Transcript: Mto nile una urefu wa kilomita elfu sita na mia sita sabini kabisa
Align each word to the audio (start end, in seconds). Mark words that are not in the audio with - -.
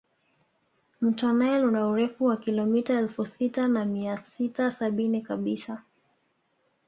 Mto 1.01 1.33
nile 1.33 1.63
una 1.65 1.87
urefu 1.87 2.25
wa 2.25 2.37
kilomita 2.37 2.93
elfu 2.99 3.25
sita 3.25 3.67
na 3.67 3.85
mia 3.85 4.17
sita 4.17 4.71
sabini 4.71 5.21
kabisa 5.21 5.83